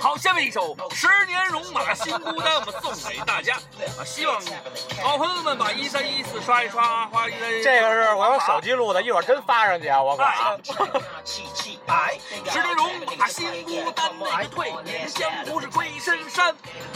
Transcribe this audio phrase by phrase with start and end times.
[0.00, 3.56] 好，下面一首《十年戎马心孤单》，我们送给大家。
[3.98, 4.40] 啊，希望
[5.02, 7.40] 好朋友们把一三一四刷一刷，花一三。
[7.62, 10.00] 这个是我用手机录的，一会儿真发上去啊！
[10.02, 10.24] 我靠。
[11.24, 15.55] 十年戎马心孤单，那个退隐江湖。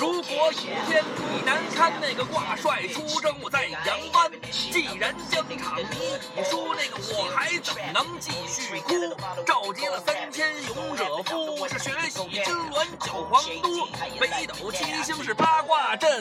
[0.01, 0.51] 如果有
[0.89, 4.33] 天你难堪，那个挂帅出征我在扬帆。
[4.51, 8.95] 既然疆场你已输，那个我还怎能继续哭？
[9.45, 13.87] 召集了三千勇者夫，是血洗金銮九皇都。
[14.19, 14.27] 北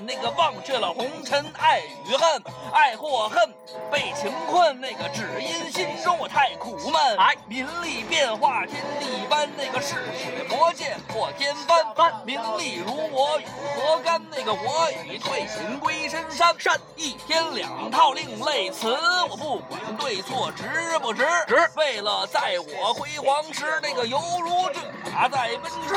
[0.06, 3.54] 那个忘却了红尘爱与恨，爱或恨
[3.92, 7.18] 被情困，那个只因心中我太苦闷。
[7.18, 11.86] 哎，名利变化天地般，那个是血魔剑破天翻。
[12.26, 13.46] 名利如我与
[13.76, 14.22] 何干？
[14.30, 16.54] 那个我已退隐归深山。
[16.60, 18.98] 山一天两套另类词，
[19.30, 21.26] 我不管对错值不值。
[21.48, 24.82] 值为了在我辉煌时，那个犹如骏
[25.14, 25.96] 马在奔驰。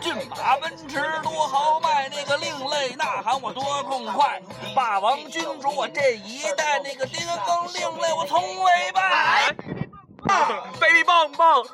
[0.00, 1.69] 骏马奔驰多豪
[2.90, 4.42] 你呐喊我多痛快。
[4.74, 9.54] 霸王君主我这一代，那个巅峰另类我从未败。
[10.80, 11.64] baby 棒棒。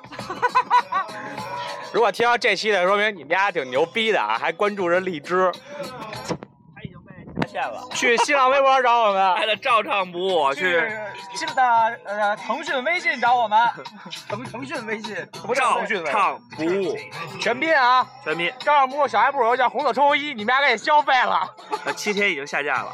[1.91, 5.51] 如果听到这期的，说明你们家挺牛逼的啊，还关注着荔枝。
[7.61, 10.55] 了，去新浪微博找我们， 还得照唱不误。
[10.55, 10.91] 去
[11.35, 11.63] 新的
[12.05, 13.59] 呃腾讯微信找我们，
[14.29, 16.97] 腾腾讯微信不是照腾讯微信唱不误，
[17.41, 18.07] 全拼啊！
[18.25, 18.53] 全拼。
[18.61, 21.49] 照唱不误小卖部有叫红色冲锋衣，你们俩给消费了。
[21.85, 22.93] 呃，七天已经下架了。